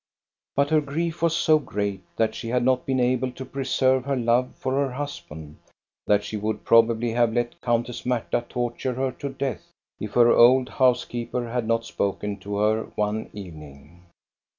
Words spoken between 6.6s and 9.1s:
probably have let Countess Marta torture